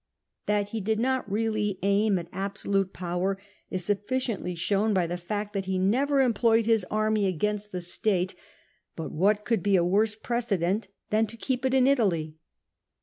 That 0.47 0.69
he 0.69 0.81
did 0.81 0.97
not 0.99 1.31
really 1.31 1.77
aim 1.83 2.17
at 2.17 2.27
absolute 2.33 2.91
power 2.91 3.37
is 3.69 3.85
sufficiently 3.85 4.55
shown 4.55 4.95
by 4.95 5.05
the 5.05 5.15
fact 5.15 5.53
that 5.53 5.65
he 5.65 5.77
never 5.77 6.21
employed 6.21 6.65
his 6.65 6.83
army 6.89 7.27
against 7.27 7.71
the 7.71 7.81
state; 7.81 8.33
but 8.95 9.11
what 9.11 9.45
could 9.45 9.61
be 9.61 9.75
a 9.75 9.85
worse 9.85 10.15
precedent 10.15 10.87
than 11.11 11.27
to 11.27 11.37
keep 11.37 11.65
it 11.65 11.75
in 11.75 11.85
Italy 11.85 12.33